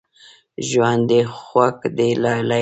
ژوند 0.69 1.03
دې 1.09 1.19
خوږ 1.37 1.77
دی 1.97 2.09
لالیه 2.23 2.59